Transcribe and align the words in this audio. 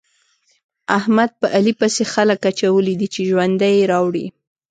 احمد 0.97 1.29
په 1.39 1.47
علي 1.55 1.73
پسې 1.79 2.03
خلګ 2.13 2.39
اچولي 2.51 2.93
دي 2.99 3.07
چې 3.13 3.21
ژوند 3.29 3.59
يې 3.71 3.87
راوړي. 3.91 4.25